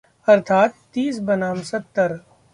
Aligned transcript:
अर्थात्ः 0.27 0.79
तीस 0.93 1.19
बनाम 1.19 1.61
सत्तर 1.63 2.19